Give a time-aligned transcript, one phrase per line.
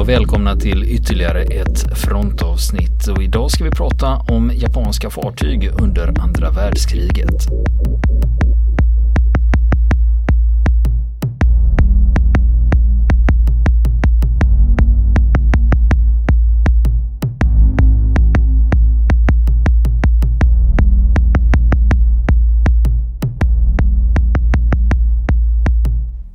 [0.00, 3.08] och välkomna till ytterligare ett frontavsnitt.
[3.08, 7.46] Och idag ska vi prata om japanska fartyg under andra världskriget.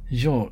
[0.10, 0.50] Ja,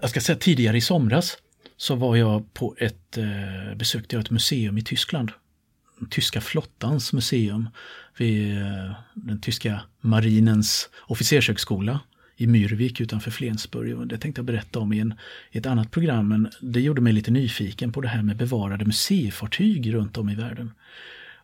[0.00, 1.36] jag ska säga tidigare i somras
[1.84, 5.32] så var jag på ett, eh, besökte jag ett museum i Tyskland.
[6.10, 7.68] Tyska flottans museum
[8.16, 12.00] vid eh, den tyska marinens officershögskola
[12.36, 14.08] i Myrvik utanför Flensburg.
[14.08, 15.14] Det tänkte jag berätta om i, en,
[15.50, 18.84] i ett annat program men det gjorde mig lite nyfiken på det här med bevarade
[18.84, 20.72] museifartyg runt om i världen.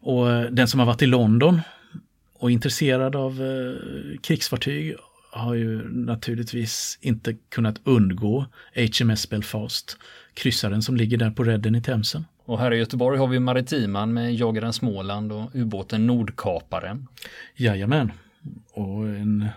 [0.01, 1.61] Och eh, den som har varit i London
[2.33, 4.97] och intresserad av eh, krigsfartyg
[5.33, 9.99] har ju naturligtvis inte kunnat undgå HMS Belfast,
[10.35, 12.25] kryssaren som ligger där på redden i Themsen.
[12.45, 17.07] Och här i Göteborg har vi Maritiman med jagaren Småland och ubåten Nordkaparen.
[17.57, 18.13] Jajamän,
[18.73, 19.49] och en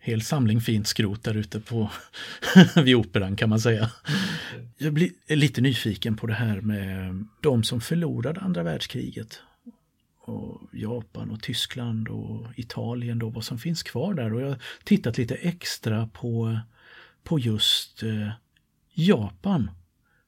[0.00, 1.90] hel samling fint skrot där ute på
[2.84, 3.90] vid operan kan man säga.
[4.78, 9.40] Jag blir lite nyfiken på det här med de som förlorade andra världskriget
[10.28, 14.34] och Japan och Tyskland och Italien då, vad som finns kvar där.
[14.34, 16.58] Och jag har tittat lite extra på,
[17.22, 18.30] på just eh,
[18.92, 19.70] Japan.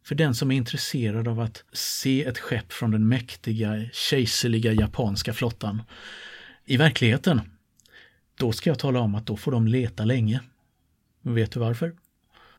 [0.04, 5.32] För den som är intresserad av att se ett skepp från den mäktiga, kejserliga japanska
[5.32, 5.82] flottan
[6.64, 7.40] i verkligheten,
[8.34, 10.40] då ska jag tala om att då får de leta länge.
[11.22, 11.96] Vet du varför?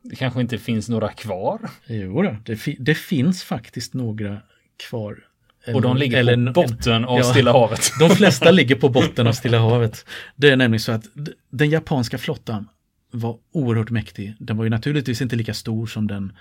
[0.02, 1.70] Det kanske inte finns några kvar?
[1.86, 4.40] Jo, det, det finns faktiskt några
[4.76, 5.31] kvar
[5.66, 7.90] och de ligger eller, på botten av ja, Stilla havet.
[7.98, 10.06] De flesta ligger på botten av Stilla havet.
[10.36, 11.04] Det är nämligen så att
[11.50, 12.68] den japanska flottan
[13.10, 14.34] var oerhört mäktig.
[14.38, 16.32] Den var ju naturligtvis inte lika stor som den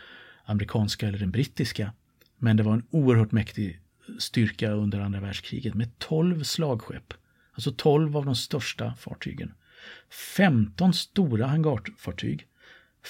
[0.45, 1.93] amerikanska eller den brittiska.
[2.37, 3.79] Men det var en oerhört mäktig
[4.19, 7.13] styrka under andra världskriget med 12 slagskepp.
[7.53, 9.53] Alltså 12 av de största fartygen.
[10.35, 12.47] 15 stora hangarfartyg.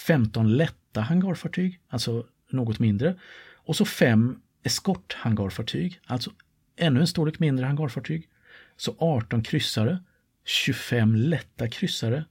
[0.08, 3.16] 15 lätta hangarfartyg, alltså något mindre.
[3.56, 6.32] Och så fem eskorthangarfartyg, alltså
[6.76, 8.30] ännu en storlek mindre hangarfartyg.
[8.78, 10.04] Så 18 kryssare,
[10.46, 12.26] 25 lätta kryssare,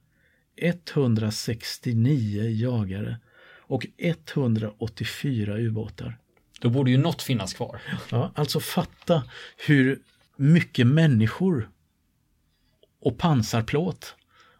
[0.55, 3.17] 169 jagare
[3.59, 6.17] och 184 ubåtar.
[6.61, 7.81] Då borde ju något finnas kvar.
[8.09, 9.23] Ja, alltså fatta
[9.67, 9.99] hur
[10.35, 11.69] mycket människor
[12.99, 14.15] och pansarplåt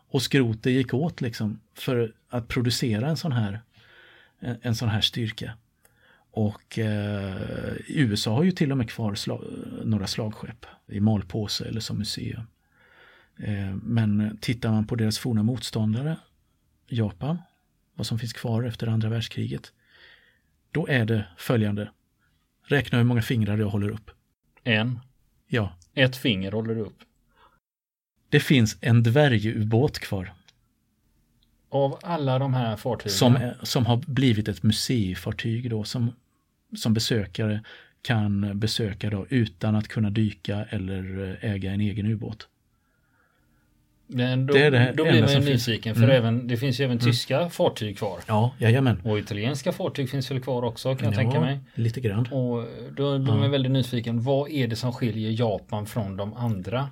[0.10, 3.62] och skrot det gick åt liksom för att producera en sån här,
[4.40, 5.58] en sån här styrka.
[6.32, 9.44] Och eh, USA har ju till och med kvar slag,
[9.84, 12.48] några slagskepp i malpåse eller som museum.
[13.38, 16.18] Eh, men tittar man på deras forna motståndare,
[16.88, 17.38] Japan,
[17.96, 19.74] vad som finns kvar efter andra världskriget,
[20.72, 21.92] då är det följande.
[22.64, 24.12] Räkna hur många fingrar jag håller upp.
[24.64, 25.00] En.
[25.48, 25.74] Ja.
[25.94, 27.00] Ett finger håller du upp.
[28.30, 30.34] Det finns en dvärgubåt kvar.
[31.72, 33.12] Av alla de här fartygen?
[33.12, 36.12] Som, som har blivit ett museifartyg då som
[36.78, 37.62] som besökare
[38.02, 42.48] kan besöka då utan att kunna dyka eller eh, äga en egen ubåt.
[44.08, 46.16] Men då, det det då blir man ju nyfiken för mm.
[46.16, 47.12] även, det finns ju även mm.
[47.12, 48.20] tyska fartyg kvar.
[48.28, 49.02] Ja, jajamän.
[49.04, 51.60] Och italienska fartyg finns väl kvar också kan jag ja, tänka mig.
[51.76, 52.26] lite grann.
[52.26, 53.40] Och då blir ja.
[53.40, 54.22] man väldigt nyfiken.
[54.22, 56.90] Vad är det som skiljer Japan från de andra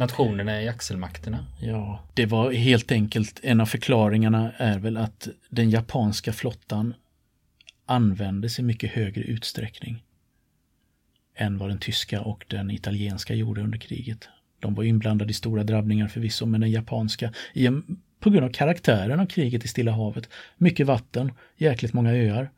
[0.00, 1.46] nationerna i axelmakterna?
[1.60, 6.94] Ja, det var helt enkelt en av förklaringarna är väl att den japanska flottan
[7.86, 10.04] användes i mycket högre utsträckning
[11.36, 14.28] än vad den tyska och den italienska gjorde under kriget.
[14.60, 17.32] De var inblandade i stora drabbningar förvisso, men den japanska,
[18.20, 22.50] på grund av karaktären av kriget i Stilla havet, mycket vatten, jäkligt många öar.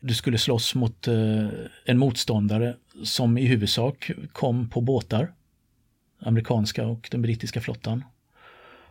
[0.00, 1.48] Du skulle slåss mot eh,
[1.84, 5.32] en motståndare som i huvudsak kom på båtar,
[6.18, 8.04] amerikanska och den brittiska flottan.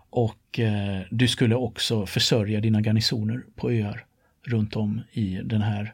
[0.10, 4.06] Och eh, du skulle också försörja dina garnisoner på öar
[4.44, 5.94] runt om i den här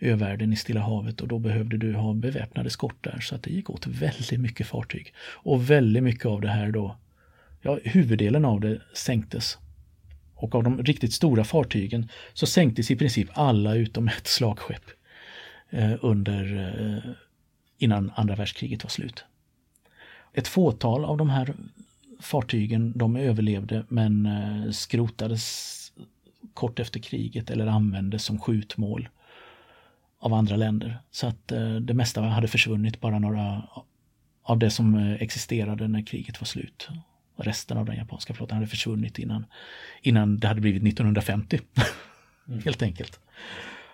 [0.00, 3.50] övärlden i Stilla havet och då behövde du ha beväpnade skott där så att det
[3.50, 5.14] gick åt väldigt mycket fartyg.
[5.18, 6.96] Och väldigt mycket av det här då,
[7.62, 9.58] ja huvuddelen av det sänktes.
[10.34, 14.84] Och av de riktigt stora fartygen så sänktes i princip alla utom ett slagskepp
[15.70, 17.10] eh, under eh,
[17.78, 19.24] innan andra världskriget var slut.
[20.32, 21.54] Ett fåtal av de här
[22.20, 25.76] fartygen de överlevde men eh, skrotades
[26.54, 29.08] kort efter kriget eller användes som skjutmål
[30.20, 30.98] av andra länder.
[31.10, 33.62] Så att eh, det mesta hade försvunnit, bara några
[34.42, 36.88] av det som eh, existerade när kriget var slut.
[37.36, 39.46] Resten av den japanska flottan hade försvunnit innan,
[40.02, 41.60] innan det hade blivit 1950.
[42.48, 42.60] mm.
[42.64, 43.20] Helt enkelt.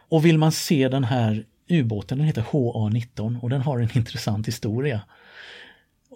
[0.09, 4.49] Och vill man se den här ubåten, den heter HA-19 och den har en intressant
[4.49, 5.01] historia.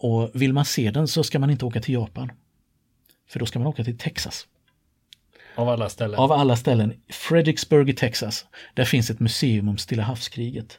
[0.02, 2.32] Och vill man se den så ska man inte åka till Japan.
[3.28, 4.46] För då ska man åka till Texas.
[5.54, 6.20] Av alla ställen?
[6.20, 6.92] Av alla ställen.
[7.08, 8.46] Fredericksburg i Texas.
[8.74, 10.78] Där finns ett museum om Stilla havskriget.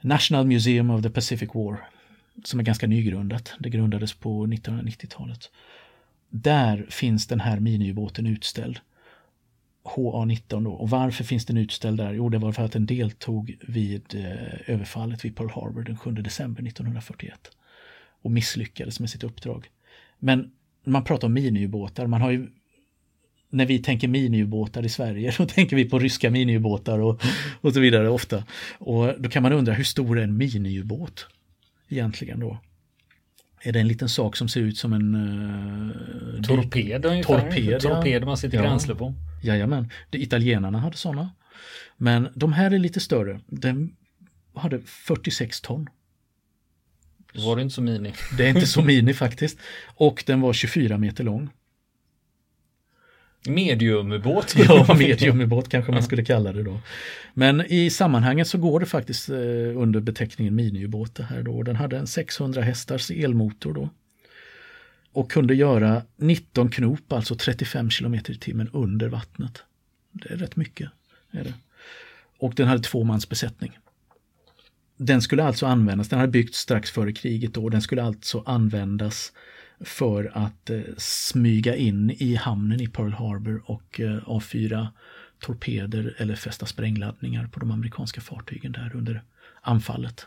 [0.00, 1.88] National Museum of the Pacific War.
[2.44, 3.52] Som är ganska nygrundat.
[3.58, 5.50] Det grundades på 1990-talet.
[6.30, 8.80] Där finns den här miniubåten utställd.
[9.84, 10.72] HA-19 då.
[10.72, 12.12] Och varför finns den utställd där?
[12.12, 16.12] Jo, det var för att den deltog vid eh, överfallet vid Pearl Harbor den 7
[16.12, 17.50] december 1941.
[18.24, 19.66] Och misslyckades med sitt uppdrag.
[20.18, 20.50] Men
[20.84, 22.48] man pratar om miniubåtar, man har ju
[23.50, 27.22] när vi tänker miniubåtar i Sverige, då tänker vi på ryska miniubåtar och,
[27.60, 28.44] och så vidare ofta.
[28.78, 31.26] Och då kan man undra hur stor är en miniubåt
[31.88, 32.58] egentligen då?
[33.60, 35.14] Är det en liten sak som ser ut som en...
[35.14, 37.40] Uh, torped ungefär?
[37.40, 38.62] Torped, torped man sitter ja.
[38.62, 39.14] bränsle på.
[39.42, 41.30] Jajamän, det, italienarna hade sådana.
[41.96, 43.40] Men de här är lite större.
[43.46, 43.96] Den
[44.54, 45.88] hade 46 ton.
[47.34, 48.12] Då var det inte så mini.
[48.38, 49.58] Det är inte så mini faktiskt.
[49.96, 51.50] Och den var 24 meter lång.
[53.48, 54.54] Mediumubåt.
[54.68, 56.80] ja, mediumubåt kanske man skulle kalla det då.
[57.34, 59.36] Men i sammanhanget så går det faktiskt eh,
[59.76, 61.62] under beteckningen miniubåt det här då.
[61.62, 63.88] Den hade en 600 hästars elmotor då.
[65.12, 69.62] Och kunde göra 19 knop, alltså 35 km i timmen under vattnet.
[70.12, 70.90] Det är rätt mycket.
[71.30, 71.54] Är det.
[72.38, 73.78] Och den hade två mans besättning.
[75.06, 79.32] Den skulle alltså användas, den hade byggts strax före kriget då, den skulle alltså användas
[79.80, 84.88] för att eh, smyga in i hamnen i Pearl Harbor och eh, avfyra
[85.40, 89.22] torpeder eller fästa sprängladdningar på de amerikanska fartygen där under
[89.60, 90.26] anfallet.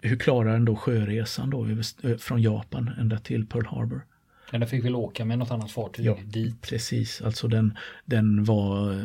[0.00, 4.06] Hur klarar den då sjöresan då över, från Japan ända till Pearl Harbor?
[4.52, 6.60] Ja, den fick väl åka med något annat fartyg ja, dit?
[6.62, 9.02] Precis, alltså den, den var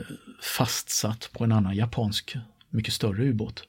[0.58, 2.36] fastsatt på en annan japansk,
[2.70, 3.68] mycket större ubåt.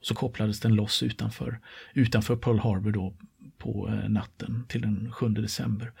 [0.00, 1.60] Så kopplades den loss utanför,
[1.94, 3.14] utanför Pearl Harbor då
[3.58, 5.92] på eh, natten till den 7 december.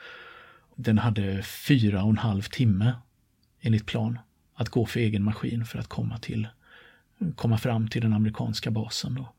[0.76, 2.92] Den hade fyra och en halv timme
[3.60, 4.18] enligt plan
[4.54, 6.48] att gå för egen maskin för att komma, till,
[7.34, 9.14] komma fram till den amerikanska basen.
[9.14, 9.32] Då.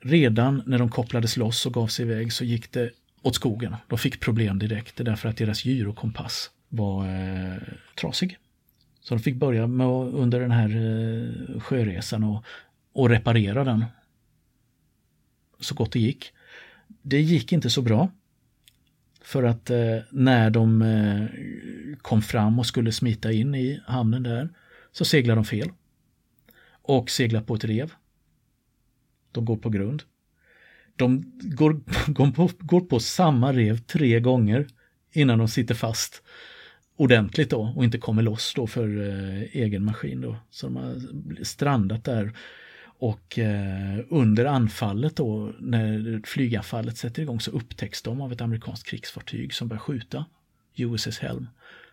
[0.00, 2.90] Redan när de kopplades loss och gav sig iväg så gick det
[3.22, 3.76] åt skogen.
[3.88, 7.56] De fick problem direkt därför att deras gyrokompass var eh,
[8.00, 8.38] trasig.
[9.00, 12.44] Så de fick börja med under den här eh, sjöresan och,
[12.92, 13.84] och reparera den
[15.60, 16.32] så gott det gick.
[17.02, 18.10] Det gick inte så bra.
[19.20, 21.26] För att eh, när de eh,
[22.02, 24.48] kom fram och skulle smita in i hamnen där
[24.92, 25.70] så seglar de fel.
[26.82, 27.92] Och seglar på ett rev.
[29.32, 30.02] De går på grund.
[30.96, 31.80] De går,
[32.12, 34.66] går, på, går på samma rev tre gånger
[35.12, 36.22] innan de sitter fast
[36.96, 40.36] ordentligt då och inte kommer loss då för eh, egen maskin då.
[40.50, 42.32] Så de har strandat där
[42.98, 48.86] och eh, under anfallet då, när flyganfallet sätter igång så upptäcks de av ett amerikanskt
[48.86, 50.24] krigsfartyg som börjar skjuta.
[50.76, 51.46] USS Helm.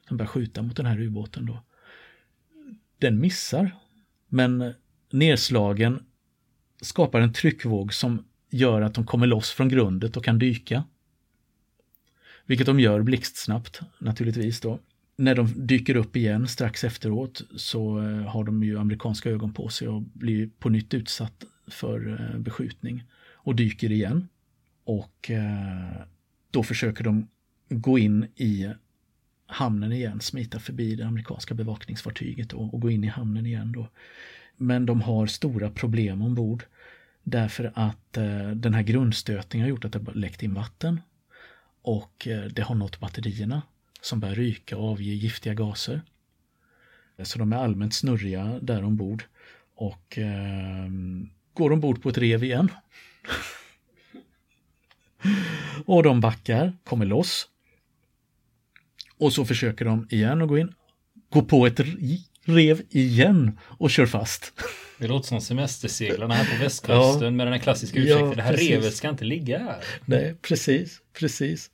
[0.08, 1.64] Som börjar skjuta mot den här ubåten då.
[2.98, 3.76] Den missar.
[4.28, 4.74] Men
[5.12, 6.06] nedslagen
[6.82, 10.84] skapar en tryckvåg som gör att de kommer loss från grundet och kan dyka.
[12.46, 14.80] Vilket de gör blixtsnabbt naturligtvis då
[15.18, 19.70] när de dyker upp igen strax efteråt så eh, har de ju amerikanska ögon på
[19.70, 23.04] sig och blir på nytt utsatt för eh, beskjutning
[23.34, 24.28] och dyker igen.
[24.84, 26.02] Och eh,
[26.52, 27.28] då försöker de
[27.70, 28.70] gå in i
[29.48, 33.72] hamnen igen, smita förbi det amerikanska bevakningsfartyget och, och gå in i hamnen igen.
[33.72, 33.88] Då.
[34.58, 36.64] Men de har stora problem ombord
[37.24, 38.12] därför att
[38.56, 41.02] den här grundstötningen har gjort att det läckt in vatten
[41.82, 43.62] och det har nått batterierna
[44.06, 46.02] som börjar ryka och avge giftiga gaser.
[47.24, 49.24] Så de är allmänt snurriga där ombord
[49.76, 50.90] och eh,
[51.54, 52.72] går ombord på ett rev igen.
[55.86, 57.48] och de backar, kommer loss.
[59.18, 60.74] Och så försöker de igen att gå in,
[61.30, 61.80] gå på ett
[62.44, 64.54] rev igen och kör fast.
[65.00, 68.30] Det låter som semesterseglarna här på västkusten ja, med den här klassiska ursäkten.
[68.30, 68.70] Ja, det här precis.
[68.70, 69.84] revet ska inte ligga här.
[70.06, 71.72] Nej, precis, precis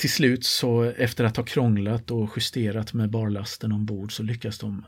[0.00, 4.84] till slut så efter att ha krånglat och justerat med barlasten ombord så lyckas de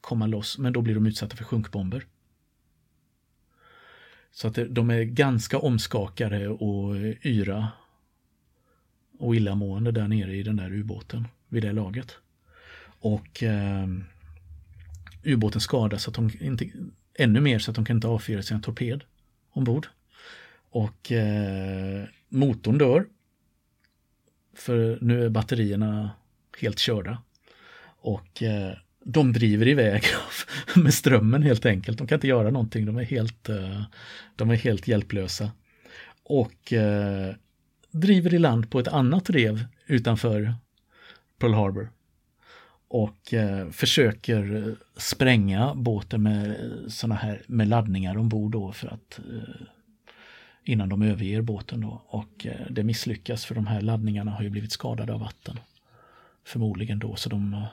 [0.00, 2.06] komma loss, men då blir de utsatta för sjunkbomber.
[4.32, 7.68] Så att de är ganska omskakade och yra
[9.18, 12.16] och illamående där nere i den där ubåten vid det laget.
[12.84, 13.88] Och eh,
[15.24, 16.70] ubåten skadas så att de inte,
[17.14, 19.04] ännu mer så att de kan inte avfyra sin torped
[19.50, 19.86] ombord.
[20.70, 23.06] Och eh, motorn dör
[24.54, 26.10] för nu är batterierna
[26.60, 27.22] helt körda.
[28.00, 28.72] Och eh,
[29.04, 30.02] de driver iväg
[30.76, 31.98] med strömmen helt enkelt.
[31.98, 33.82] De kan inte göra någonting, de är helt, eh,
[34.36, 35.50] de är helt hjälplösa.
[36.22, 37.34] Och eh,
[37.90, 40.54] driver i land på ett annat rev utanför
[41.38, 41.90] Pearl Harbor.
[42.88, 46.56] Och eh, försöker spränga båten med
[46.88, 49.66] sådana här med laddningar ombord då för att eh,
[50.64, 52.02] innan de överger båten då.
[52.06, 55.58] Och eh, det misslyckas för de här laddningarna har ju blivit skadade av vatten.
[56.44, 57.64] Förmodligen då, så de, eh,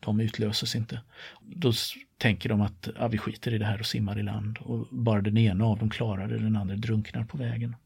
[0.00, 1.00] de utlöses inte.
[1.40, 1.72] Då
[2.18, 4.58] tänker de att ja, vi skiter i det här och simmar i land.
[4.58, 7.76] Och bara den ena av dem klarar det, den andra drunknar på vägen.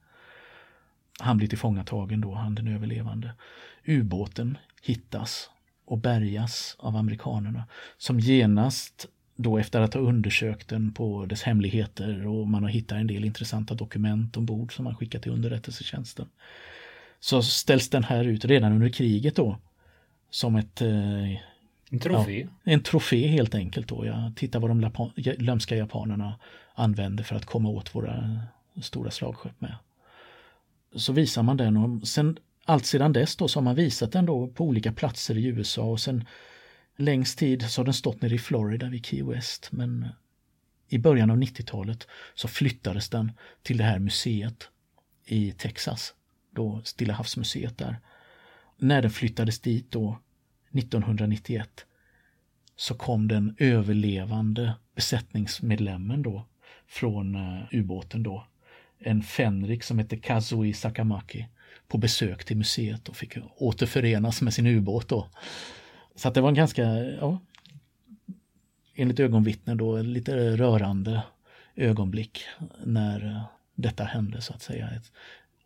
[1.21, 3.33] Han blir tillfångatagen då, han den överlevande.
[3.85, 5.51] Ubåten hittas
[5.85, 7.65] och bärgas av amerikanerna
[7.99, 12.99] som genast då efter att ha undersökt den på dess hemligheter och man har hittat
[12.99, 16.29] en del intressanta dokument ombord som man skickat till underrättelsetjänsten.
[17.21, 19.59] Så ställs den här ut redan under kriget då
[20.31, 21.37] som ett eh,
[21.91, 22.49] en trofé?
[22.65, 23.89] Ja, en trofé helt enkelt.
[23.89, 24.07] Då.
[24.07, 24.91] Jag tittar vad de
[25.39, 26.39] lömska japanerna
[26.75, 28.41] använder för att komma åt våra
[28.83, 29.75] stora slagskepp med.
[30.95, 34.27] Så visar man den och sen allt sedan dess då så har man visat den
[34.27, 36.25] då på olika platser i USA och sen
[36.97, 40.09] längst tid så har den stått nere i Florida vid Key West men eh,
[40.89, 44.69] i början av 90-talet så flyttades den till det här museet
[45.25, 46.15] i Texas,
[46.51, 48.01] då Stilla havsmuseet där.
[48.77, 50.19] När den flyttades dit då
[50.73, 51.87] 1991
[52.77, 56.47] så kom den överlevande besättningsmedlemmen då
[56.87, 58.47] från eh, ubåten då,
[58.99, 61.47] en fänrik som hette Kazui Sakamaki
[61.89, 65.29] på besök till museet och fick återförenas med sin ubåt då.
[66.17, 67.41] Så att det var en ganska, ja,
[68.95, 71.23] enligt ögonvittnen då, lite rörande
[71.75, 72.45] ögonblick
[72.85, 73.43] när eh,
[73.75, 74.91] detta hände så att säga.
[74.91, 75.13] Ett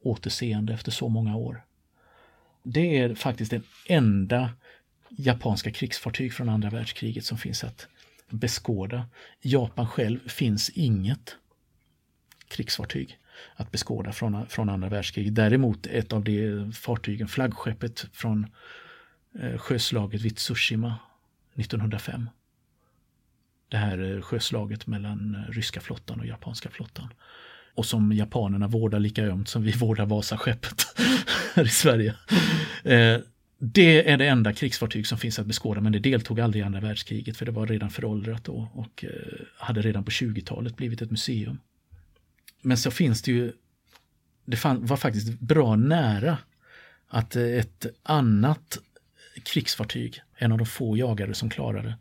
[0.02, 1.64] återseende efter så många år.
[2.62, 4.50] Det är faktiskt den enda
[5.08, 7.88] japanska krigsfartyg från andra världskriget som finns att
[8.30, 9.06] beskåda.
[9.40, 11.36] I Japan själv finns inget
[12.48, 13.18] krigsfartyg
[13.56, 15.34] att beskåda från, från andra världskriget.
[15.34, 18.46] Däremot ett av de fartygen, flaggskeppet från
[19.38, 20.98] Eh, sjöslaget vid Tsushima
[21.54, 22.30] 1905.
[23.68, 27.08] Det här eh, sjöslaget mellan eh, ryska flottan och japanska flottan.
[27.74, 30.82] Och som japanerna vårdar lika ömt som vi vårdar Vasaskeppet
[31.54, 32.14] här i Sverige.
[33.62, 36.80] Det är det enda krigsfartyg som finns att beskåda men det deltog aldrig i andra
[36.80, 39.04] världskriget för det var redan föråldrat då och
[39.56, 41.58] hade redan på 20-talet blivit ett museum.
[42.62, 43.52] Men så finns det ju,
[44.44, 46.38] det var faktiskt bra nära
[47.08, 48.78] att ett annat
[49.52, 51.94] krigsfartyg, en av de få jagare som klarade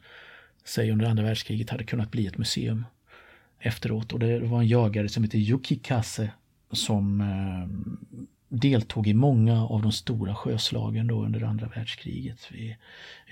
[0.63, 2.85] sig under andra världskriget, hade kunnat bli ett museum
[3.59, 4.13] efteråt.
[4.13, 6.31] Och det var en jagare som hette Yuki Kase
[6.71, 7.67] som eh,
[8.49, 12.49] deltog i många av de stora sjöslagen då under andra världskriget.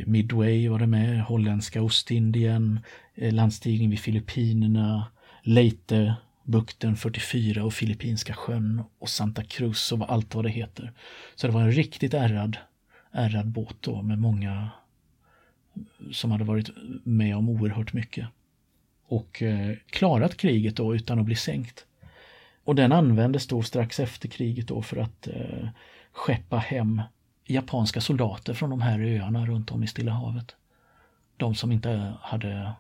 [0.06, 2.80] Midway var det med, holländska Ostindien,
[3.16, 5.08] eh, landstigning vid Filippinerna,
[5.44, 10.94] Leyte bukten 44 och Filippinska sjön och Santa Cruz och allt vad det heter.
[11.36, 12.58] Så det var en riktigt ärrad,
[13.18, 14.70] ärrad båt då med många
[16.12, 16.70] som hade varit
[17.04, 18.28] med om oerhört mycket.
[19.08, 21.86] Och eh, klarat kriget då utan att bli sänkt.
[22.64, 25.68] Och den användes då strax efter kriget då för att eh,
[26.12, 27.02] skeppa hem
[27.46, 30.56] japanska soldater från de här öarna runt om i Stilla havet.
[31.38, 32.72] De som inte hade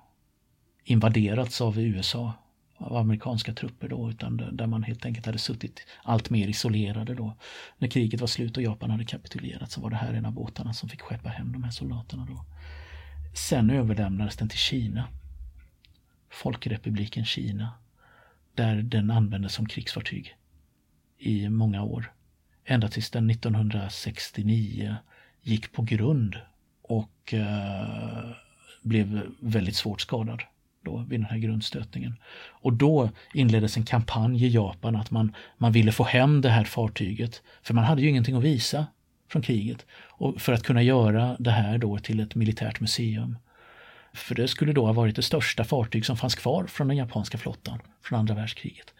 [0.83, 2.33] invaderats av USA
[2.77, 7.37] av amerikanska trupper då, utan där man helt enkelt hade suttit allt mer isolerade då.
[7.77, 10.73] När kriget var slut och Japan hade kapitulerat så var det här en av båtarna
[10.73, 12.45] som fick skeppa hem de här soldaterna då.
[13.33, 15.07] Sen överlämnades den till Kina.
[16.29, 17.73] Folkrepubliken Kina.
[18.55, 20.35] Där den användes som krigsfartyg
[21.17, 22.11] i många år.
[22.65, 24.95] Ända tills den 1969
[25.41, 26.35] gick på grund
[26.81, 28.31] och eh,
[28.81, 30.43] blev väldigt svårt skadad
[30.81, 32.15] då vid den här grundstötningen.
[32.49, 36.63] Och då inleddes en kampanj i Japan att man, man ville få hem det här
[36.63, 37.41] fartyget.
[37.63, 38.87] För man hade ju ingenting att visa
[39.29, 39.85] från kriget.
[40.07, 43.37] Och för att kunna göra det här då till ett militärt museum.
[44.13, 47.37] För det skulle då ha varit det största fartyg som fanns kvar från den japanska
[47.37, 48.93] flottan från andra världskriget.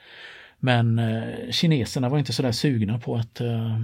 [0.60, 3.82] Men eh, kineserna var inte sådär sugna på att, eh,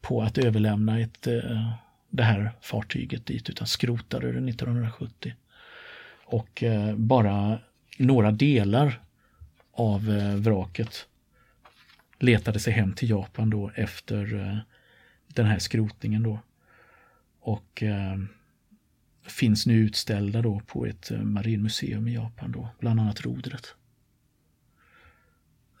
[0.00, 1.72] på att överlämna ett, eh,
[2.10, 5.34] det här fartyget dit utan skrotade det 1970.
[6.30, 7.58] Och eh, bara
[7.98, 9.02] några delar
[9.72, 11.06] av eh, vraket
[12.18, 14.58] letade sig hem till Japan då efter eh,
[15.26, 16.38] den här skrotningen då.
[17.40, 17.82] Och
[19.22, 23.74] finns nu utställda då på ett marinmuseum i Japan då, bland annat rodret.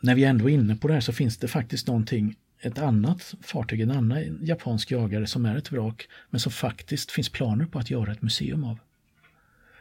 [0.00, 3.34] När vi ändå är inne på det här så finns det faktiskt någonting, ett annat
[3.42, 7.78] fartyg, en annan japansk jagare som är ett vrak, men som faktiskt finns planer på
[7.78, 8.78] att göra ett museum av.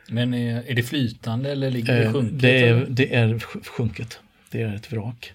[0.10, 2.42] Men är, är det flytande eller ligger det sjunket?
[2.42, 4.20] Det är, det är sjunket.
[4.52, 5.34] Det är ett vrak.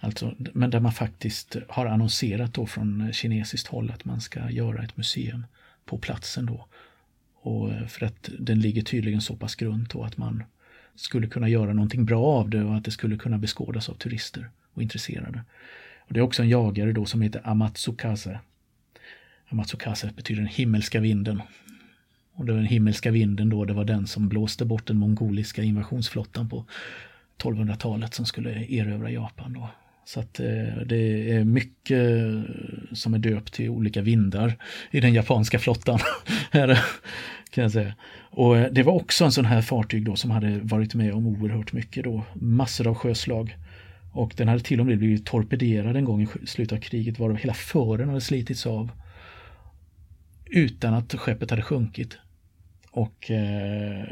[0.00, 4.82] Alltså, men där man faktiskt har annonserat då från kinesiskt håll att man ska göra
[4.82, 5.46] ett museum
[5.84, 6.66] på platsen då.
[7.40, 10.42] Och för att den ligger tydligen så pass grunt då att man
[10.96, 14.50] skulle kunna göra någonting bra av det och att det skulle kunna beskådas av turister
[14.74, 15.42] och intresserade.
[15.98, 18.40] Och det är också en jagare då som heter Amatsukase.
[19.48, 21.42] Amatsukase betyder den himmelska vinden.
[22.34, 26.64] Och den himmelska vinden då, det var den som blåste bort den mongoliska invasionsflottan på
[27.42, 29.68] 1200-talet som skulle erövra Japan då.
[30.04, 32.08] Så att eh, det är mycket
[32.92, 34.56] som är döpt till olika vindar
[34.90, 35.98] i den japanska flottan.
[37.50, 37.94] kan jag säga.
[38.30, 41.26] Och eh, det var också en sån här fartyg då som hade varit med om
[41.26, 42.24] oerhört mycket då.
[42.34, 43.56] Massor av sjöslag.
[44.12, 47.36] Och den hade till och med blivit torpederad en gång i slutet av kriget varav
[47.36, 48.90] hela fören hade slitits av.
[50.46, 52.18] Utan att skeppet hade sjunkit.
[52.96, 54.04] Och eh,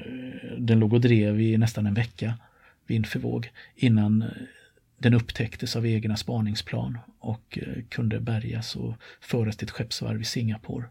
[0.59, 2.39] den låg och drev i nästan en vecka
[2.87, 4.29] vind för våg innan eh,
[4.99, 10.25] den upptäcktes av egna spaningsplan och eh, kunde bärgas och föras till ett skeppsvarv i
[10.25, 10.85] Singapore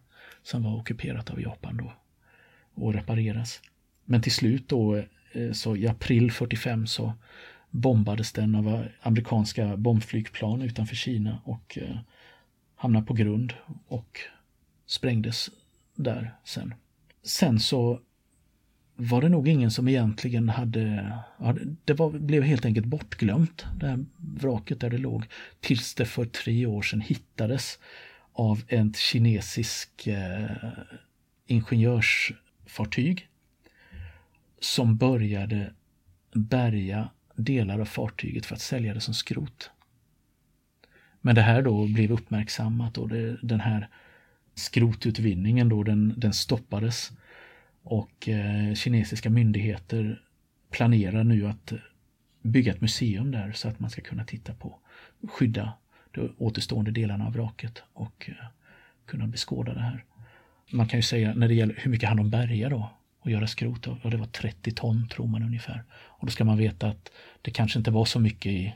[0.44, 1.94] som var ockuperat av Japan då
[2.74, 3.62] och repareras.
[4.06, 4.96] Men till slut då,
[5.32, 7.14] eh, så i april 45 så
[7.70, 11.98] bombades den av eh, amerikanska bombflygplan utanför Kina och eh,
[12.76, 13.54] hamnade på grund
[13.88, 14.20] och
[14.86, 15.50] sprängdes
[15.96, 16.74] där sen.
[17.24, 18.00] Sen så
[18.96, 21.18] var det nog ingen som egentligen hade,
[21.86, 25.26] det var, blev helt enkelt bortglömt, det här vraket där det låg,
[25.60, 27.80] tills det för tre år sedan hittades
[28.34, 30.52] av ett kinesisk eh,
[31.46, 33.28] ingenjörsfartyg
[34.60, 35.74] som började
[36.34, 39.72] bärga delar av fartyget för att sälja det som skrot.
[41.22, 43.90] Men det här då blev uppmärksammat och det, den här
[44.56, 47.12] skrotutvinningen då den, den stoppades
[47.84, 50.22] och eh, kinesiska myndigheter
[50.70, 51.74] planerar nu att
[52.42, 54.80] bygga ett museum där så att man ska kunna titta på,
[55.30, 55.74] skydda
[56.12, 58.46] de återstående delarna av vraket och eh,
[59.06, 60.06] kunna beskåda det här.
[60.72, 63.48] Man kan ju säga när det gäller hur mycket han de bärga då och göra
[63.48, 65.84] skrot av, och det var 30 ton tror man ungefär.
[65.92, 67.12] Och då ska man veta att
[67.42, 68.76] det kanske inte var så mycket i,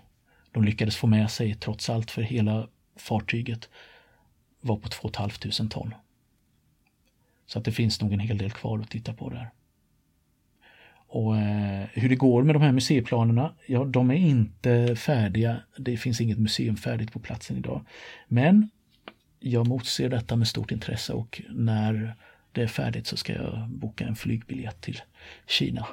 [0.51, 3.69] de lyckades få med sig trots allt för hela fartyget
[4.65, 5.93] var på 2 500 ton.
[7.45, 9.49] Så att det finns nog en hel del kvar att titta på där.
[11.07, 15.57] Och eh, hur det går med de här museiplanerna, ja de är inte färdiga.
[15.77, 17.85] Det finns inget museum färdigt på platsen idag.
[18.27, 18.69] Men
[19.39, 22.15] jag motser detta med stort intresse och när
[22.51, 25.01] det är färdigt så ska jag boka en flygbiljett till
[25.47, 25.87] Kina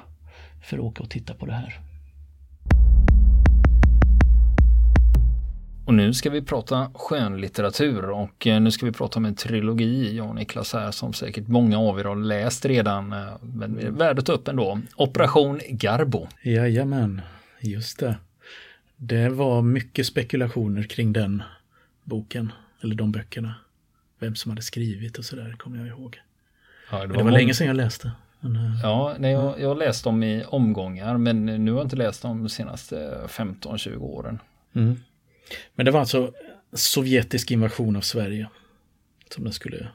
[0.63, 1.92] för att åka och titta på det här.
[5.93, 10.17] Och nu ska vi prata skönlitteratur och eh, nu ska vi prata om en trilogi,
[10.17, 13.89] jag och Niklas här, som säkert många av er har läst redan, eh, men är
[13.89, 14.79] värd att ta upp ändå.
[14.95, 16.27] Operation Garbo.
[16.41, 17.21] Jajamän,
[17.59, 18.15] just det.
[18.95, 21.43] Det var mycket spekulationer kring den
[22.03, 22.51] boken,
[22.81, 23.55] eller de böckerna.
[24.19, 26.19] Vem som hade skrivit och sådär, kommer jag ihåg.
[26.91, 28.11] Ja, det var, det var länge sedan jag läste.
[28.39, 31.95] Men, eh, ja, nej, jag, jag läst dem i omgångar, men nu har jag inte
[31.95, 34.39] läst dem de senaste 15-20 åren.
[34.73, 34.99] Mm.
[35.75, 36.33] Men det var alltså
[36.73, 38.49] sovjetisk invasion av Sverige
[39.29, 39.87] som den skulle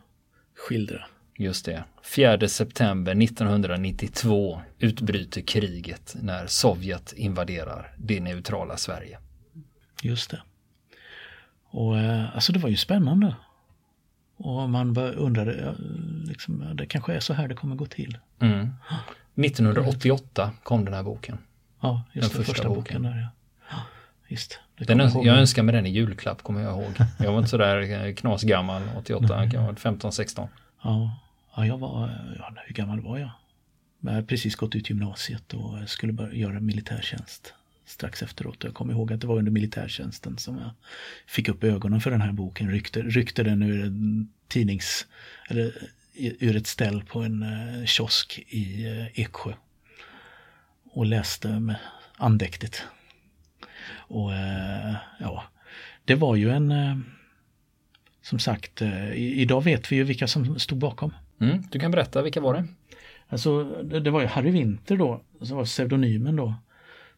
[0.57, 1.05] skildra.
[1.37, 1.85] Just det.
[2.03, 9.19] 4 september 1992 utbryter kriget när Sovjet invaderar det neutrala Sverige.
[10.03, 10.43] Just det.
[11.71, 13.35] Och eh, alltså det var ju spännande.
[14.37, 15.75] Och man undrade,
[16.25, 18.19] liksom, det kanske är så här det kommer gå till.
[18.41, 18.69] Mm.
[19.35, 21.39] 1988 kom den här boken.
[21.81, 22.83] Ja, just den det, första, första boken.
[22.83, 23.29] boken där, ja.
[24.29, 24.59] Visst.
[24.77, 26.93] Den, jag önskar mig den i julklapp kommer jag ihåg.
[27.19, 30.49] Jag var inte sådär eh, knasgammal 88, jag var 15-16.
[30.83, 31.21] Ja.
[31.57, 33.31] ja, jag var, ja, hur gammal var jag?
[34.01, 37.55] Jag hade precis gått ut gymnasiet och skulle börja göra militärtjänst
[37.89, 38.65] strax efteråt.
[38.65, 40.71] Jag kommer ihåg att det var under militärtjänsten som jag
[41.27, 42.71] fick upp ögonen för den här boken.
[42.71, 45.07] Ryckte, ryckte den ur en tidnings,
[45.49, 45.73] eller
[46.15, 49.53] ur ett ställ på en eh, kiosk i eh, Eksjö.
[50.91, 51.77] Och läste med
[52.17, 52.85] andäktigt.
[53.91, 55.45] Och eh, ja,
[56.05, 56.97] det var ju en, eh,
[58.23, 61.15] som sagt, eh, idag vet vi ju vilka som stod bakom.
[61.41, 62.65] Mm, du kan berätta, vilka var det?
[63.29, 66.55] Alltså, det, det var ju Harry Winter då, som var pseudonymen då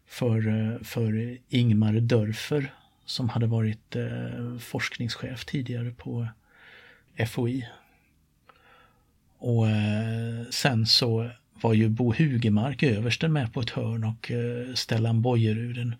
[0.06, 3.96] för, för Ingmar Dörfer som hade varit
[4.58, 6.28] forskningschef tidigare på
[7.28, 7.68] FOI.
[9.38, 9.66] Och
[10.50, 11.30] sen så
[11.62, 14.30] var ju Bo Hugemark översten med på ett hörn och
[14.74, 15.94] Stellan Bojerud, en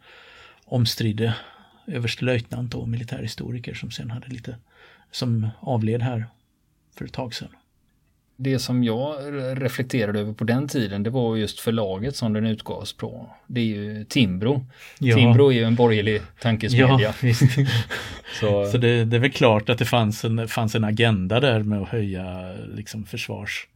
[0.71, 1.35] omstridde
[1.87, 4.57] överstelöjtnant och militärhistoriker som sen hade lite,
[5.11, 6.27] som avled här
[6.99, 7.49] för ett tag sedan.
[8.37, 9.17] Det som jag
[9.63, 13.31] reflekterade över på den tiden det var just förlaget som den utgavs på.
[13.47, 14.67] Det är ju Timbro.
[14.99, 15.17] Ja.
[15.17, 17.15] Timbro är ju en borgerlig tankesmedja.
[17.23, 17.35] Ja,
[18.41, 21.63] så, så det, det, är väl klart att det fanns en, fanns en agenda där
[21.63, 23.67] med att höja liksom försvars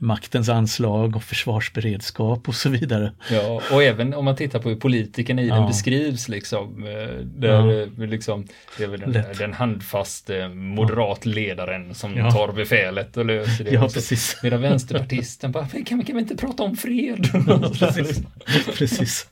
[0.00, 3.12] maktens anslag och försvarsberedskap och så vidare.
[3.30, 5.54] Ja, och även om man tittar på hur politikerna i ja.
[5.54, 6.86] den beskrivs liksom.
[6.86, 8.06] Eh, där ja.
[8.06, 8.46] liksom
[8.78, 12.30] det är väl den, den handfaste moderatledaren som ja.
[12.30, 13.70] tar befälet och löser det.
[13.70, 14.40] Ja, precis.
[14.42, 17.28] Medan vänsterpartisten bara, kan, kan vi inte prata om fred?
[17.78, 18.22] precis.
[18.78, 19.29] precis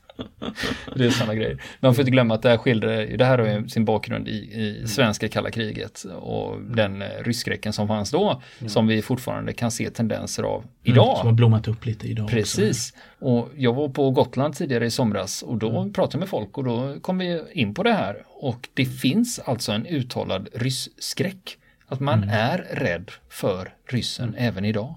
[0.95, 1.63] det är sådana grejer.
[1.81, 4.31] Man får inte glömma att det här skildrar, det här har ju sin bakgrund i,
[4.31, 4.89] i mm.
[4.89, 8.69] svenska kalla kriget och den eh, rysskräcken som fanns då, mm.
[8.69, 11.07] som vi fortfarande kan se tendenser av mm, idag.
[11.07, 12.29] Mm, som har blommat upp lite idag.
[12.29, 12.93] Precis.
[12.93, 13.25] Också.
[13.25, 15.93] Och jag var på Gotland tidigare i somras och då mm.
[15.93, 18.23] pratade jag med folk och då kom vi in på det här.
[18.27, 21.59] Och det finns alltså en uttalad rysskräck.
[21.91, 22.29] Att man mm.
[22.29, 24.95] är rädd för ryssen även idag.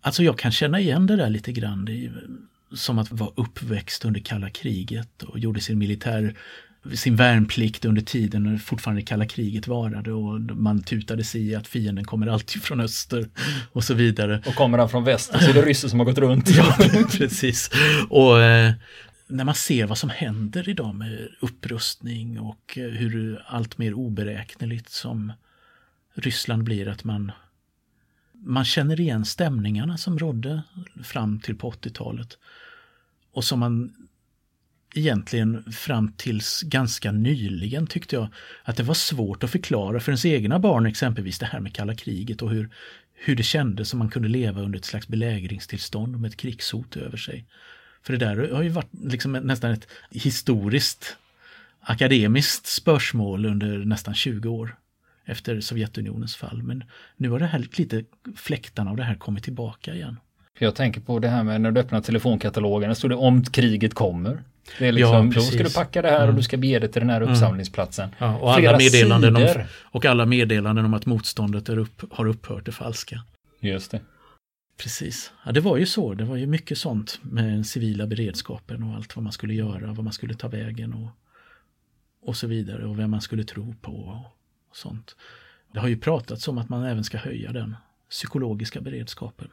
[0.00, 1.84] Alltså jag kan känna igen det där lite grann
[2.74, 6.34] som att vara uppväxt under kalla kriget och gjorde sin militär
[6.94, 11.66] sin värnplikt under tiden när fortfarande kalla kriget varade och man tutade sig i att
[11.66, 13.28] fienden kommer alltid från öster
[13.72, 14.42] och så vidare.
[14.46, 16.50] Och kommer han från väster så är det ryssar som har gått runt.
[16.56, 16.76] ja,
[17.12, 17.70] precis.
[18.08, 18.72] Och eh,
[19.26, 24.90] när man ser vad som händer idag med upprustning och eh, hur allt mer oberäkneligt
[24.90, 25.32] som
[26.14, 27.32] Ryssland blir att man
[28.40, 30.62] man känner igen stämningarna som rådde
[31.04, 32.38] fram till på 80-talet.
[33.32, 33.92] Och som man
[34.94, 38.28] egentligen fram tills ganska nyligen tyckte jag
[38.62, 41.94] att det var svårt att förklara för ens egna barn exempelvis det här med kalla
[41.94, 42.70] kriget och hur,
[43.14, 47.16] hur det kändes som man kunde leva under ett slags belägringstillstånd med ett krigshot över
[47.16, 47.44] sig.
[48.02, 51.16] För det där har ju varit liksom nästan ett historiskt
[51.80, 54.76] akademiskt spörsmål under nästan 20 år
[55.28, 56.62] efter Sovjetunionens fall.
[56.62, 56.84] Men
[57.16, 58.04] nu har det här lite
[58.36, 60.16] fläktarna av det här kommit tillbaka igen.
[60.58, 63.94] Jag tänker på det här med när du öppnar telefonkatalogen, där står det om kriget
[63.94, 64.42] kommer.
[64.78, 66.28] Det är liksom, ja, då ska du packa det här mm.
[66.28, 67.32] och du ska bege dig till den här mm.
[67.32, 68.08] uppsamlingsplatsen.
[68.18, 69.48] Ja, och, alla meddelanden om,
[69.82, 73.22] och alla meddelanden om att motståndet är upp, har upphört är falska.
[73.60, 74.00] Just det.
[74.76, 75.32] Precis.
[75.44, 76.14] Ja, det var ju så.
[76.14, 79.92] Det var ju mycket sånt med den civila beredskapen och allt vad man skulle göra,
[79.92, 81.08] vad man skulle ta vägen och,
[82.28, 84.24] och så vidare och vem man skulle tro på.
[84.70, 85.16] Och, sånt.
[85.72, 87.76] Det har ju pratats om att man även ska höja den
[88.10, 89.48] psykologiska beredskapen.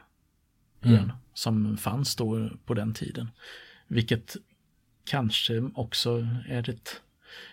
[0.81, 0.95] Mm.
[0.95, 3.29] Igen, som fanns då på den tiden.
[3.87, 4.35] Vilket
[5.03, 7.01] kanske också är ett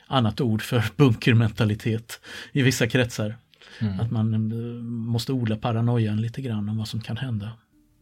[0.07, 2.21] annat ord för bunkermentalitet
[2.53, 3.37] i vissa kretsar.
[3.79, 4.01] Mm.
[4.01, 7.53] Att man eh, måste odla paranoian lite grann om vad som kan hända.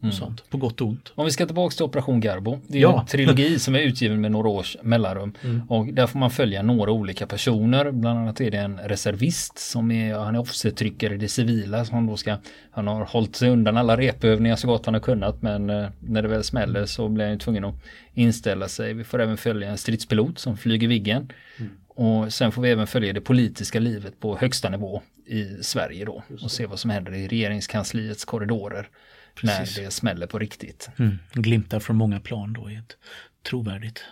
[0.03, 0.11] Mm.
[0.11, 1.11] Sånt, på gott och ont.
[1.15, 2.59] Om vi ska tillbaka till Operation Garbo.
[2.67, 2.99] Det är ja.
[2.99, 5.33] en trilogi som är utgiven med några års mellanrum.
[5.43, 5.61] Mm.
[5.69, 7.91] Och där får man följa några olika personer.
[7.91, 11.85] Bland annat är det en reservist som är, han är officertryckare i det civila.
[11.85, 12.37] Som då ska,
[12.71, 15.41] han har hållit sig undan alla repövningar så gott han har kunnat.
[15.41, 17.75] Men eh, när det väl smäller så blir han tvungen att
[18.13, 18.93] inställa sig.
[18.93, 21.31] Vi får även följa en stridspilot som flyger Viggen.
[21.57, 21.71] Mm.
[21.87, 26.23] Och sen får vi även följa det politiska livet på högsta nivå i Sverige då.
[26.43, 28.89] Och se vad som händer i regeringskansliets korridorer.
[29.35, 29.77] Precis.
[29.77, 30.89] när det smäller på riktigt.
[30.99, 31.19] Mm.
[31.33, 32.97] Glimtar från många plan då i ett
[33.43, 34.03] trovärdigt,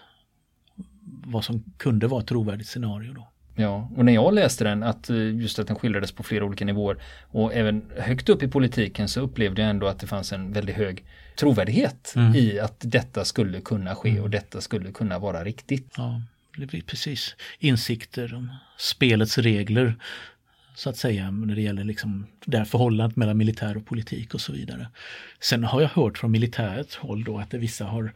[1.06, 3.32] vad som kunde vara ett trovärdigt scenario då.
[3.56, 6.66] Ja, och när jag läste den, att eh, just att den skildrades på flera olika
[6.66, 10.54] nivåer och även högt upp i politiken så upplevde jag ändå att det fanns en
[10.54, 11.06] väldigt hög
[11.36, 12.36] trovärdighet mm.
[12.36, 14.24] i att detta skulle kunna ske mm.
[14.24, 15.94] och detta skulle kunna vara riktigt.
[15.98, 16.22] Ja,
[16.86, 17.36] precis.
[17.60, 19.96] Insikter om spelets regler
[20.80, 24.42] så att säga när det gäller liksom det här förhållandet mellan militär och politik och
[24.42, 24.88] så vidare.
[25.40, 28.14] Sen har jag hört från militärt håll då att vissa har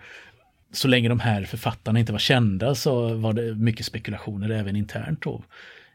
[0.72, 5.22] så länge de här författarna inte var kända så var det mycket spekulationer även internt
[5.22, 5.44] då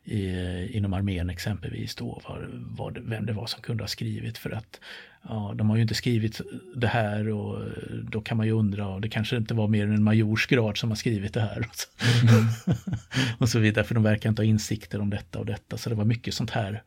[0.08, 4.50] i, inom armén exempelvis då var, var vem det var som kunde ha skrivit för
[4.50, 4.80] att
[5.28, 6.40] ja, de har ju inte skrivit
[6.74, 7.64] det här och
[8.02, 10.76] då kan man ju undra och det kanske inte var mer än en majors grad
[10.76, 11.66] som har skrivit det här.
[12.22, 12.44] Mm.
[13.38, 15.76] och så vidare, för de verkar inte ha insikter om detta och detta.
[15.76, 16.82] Så det var mycket sånt här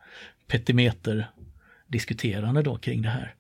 [0.48, 1.28] petimeter
[1.88, 3.34] diskuterande då kring det här.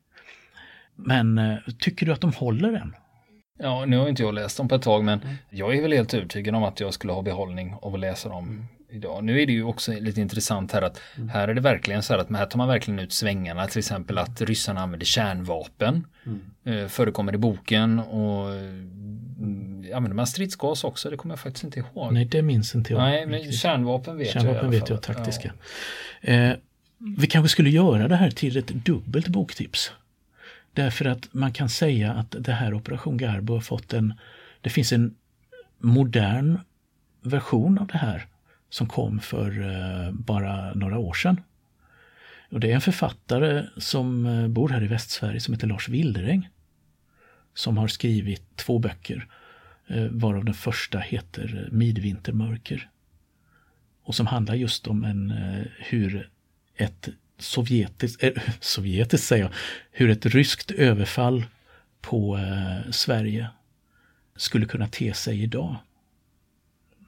[0.95, 2.95] Men eh, tycker du att de håller än?
[3.59, 5.35] Ja, nu har inte jag läst dem på ett tag, men mm.
[5.49, 8.67] jag är väl helt övertygad om att jag skulle ha behållning av att läsa dem
[8.91, 9.23] idag.
[9.23, 11.29] Nu är det ju också lite intressant här att mm.
[11.29, 13.67] här är det verkligen så här att här tar man verkligen ut svängarna.
[13.67, 16.07] Till exempel att ryssarna använder kärnvapen.
[16.25, 16.41] Mm.
[16.63, 21.09] Eh, förekommer i boken och mm, använder man stridsgas också?
[21.09, 22.13] Det kommer jag faktiskt inte ihåg.
[22.13, 23.01] Nej, det minns inte jag.
[23.01, 24.63] Nej, men kärnvapen vet kärnvapen jag.
[24.63, 25.53] Kärnvapen vet jag, taktiska.
[26.21, 26.31] Ja.
[26.33, 26.55] Eh,
[27.17, 29.91] vi kanske skulle göra det här till ett dubbelt boktips.
[30.73, 34.13] Därför att man kan säga att det här Operation Garbo har fått en,
[34.61, 35.15] det finns en
[35.79, 36.59] modern
[37.21, 38.27] version av det här
[38.71, 41.41] som kom för eh, bara några år sedan.
[42.49, 46.49] Och det är en författare som eh, bor här i Västsverige som heter Lars Wilderäng.
[47.53, 49.27] Som har skrivit två böcker,
[49.87, 52.89] eh, varav den första heter Midvintermörker.
[54.03, 55.33] Och som handlar just om en,
[55.77, 56.29] hur
[56.75, 59.53] ett sovjetiskt, äh, sovjetiskt säger jag,
[59.91, 61.45] hur ett ryskt överfall
[62.01, 62.39] på
[62.91, 63.47] Sverige
[64.35, 65.75] skulle kunna te sig idag.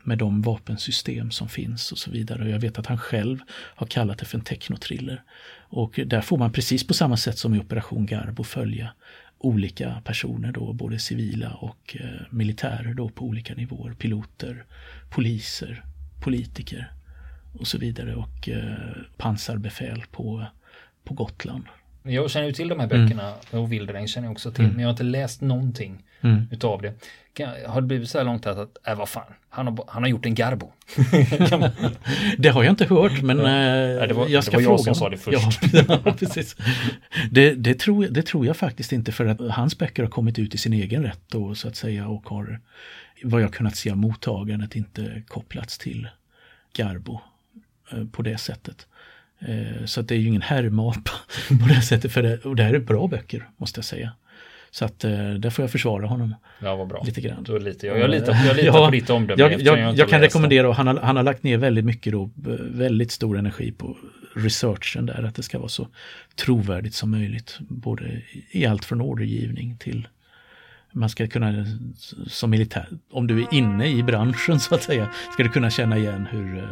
[0.04, 2.44] Med de vapensystem som finns och så vidare.
[2.44, 5.24] Och jag vet att han själv har kallat det för en technotriller.
[5.70, 8.94] Och där får man precis på samma sätt som i Operation Garbo följa
[9.38, 13.94] olika personer då, både civila och eh, militärer då på olika nivåer.
[13.94, 14.66] Piloter,
[15.10, 15.86] poliser,
[16.22, 16.92] politiker
[17.54, 18.74] och så vidare och eh,
[19.18, 20.46] pansarbefäl på,
[21.04, 21.64] på Gotland.
[22.04, 23.64] Jag känner ju till de här böckerna mm.
[23.64, 24.76] och Wildering känner jag också till, mm.
[24.76, 26.48] men jag har inte läst någonting mm.
[26.52, 26.94] utav det.
[27.68, 30.10] Har det blivit så här långt att, att äh, vad fan, han har, han har
[30.10, 30.72] gjort en Garbo?
[32.38, 34.02] det har jag inte hört, men ja.
[34.02, 35.60] äh, det var, jag ska det var jag som sa det först.
[35.88, 36.56] Ja, precis.
[37.32, 40.56] Det, det, tror, det tror jag faktiskt inte, för att hans böcker har kommit ut
[40.56, 42.60] i sin egen rätt då, så att säga, och har,
[43.24, 46.08] vad jag kunnat se av mottagandet, inte kopplats till
[46.74, 47.22] Garbo
[47.92, 48.88] eh, på det sättet.
[49.48, 51.12] Eh, så att det är ju ingen härmapa
[51.62, 52.12] på det sättet.
[52.12, 54.12] För det, och det här är bra böcker, måste jag säga.
[54.72, 56.36] Så att eh, där får jag försvara honom.
[56.60, 57.04] Ja, vad bra.
[57.06, 57.44] Lite grann.
[57.44, 58.00] Då litar jag.
[58.00, 59.42] Jag litar, jag litar ja, på ditt omdöme.
[59.42, 62.14] Jag, jag, jag, jag kan rekommendera, och han har, han har lagt ner väldigt mycket
[62.14, 62.30] då,
[62.72, 63.98] väldigt stor energi på
[64.36, 65.88] researchen där, att det ska vara så
[66.36, 67.58] trovärdigt som möjligt.
[67.60, 70.08] Både i allt från ordergivning till
[70.94, 71.66] man ska kunna,
[72.28, 75.98] som militär, om du är inne i branschen så att säga, ska du kunna känna
[75.98, 76.64] igen hur eh,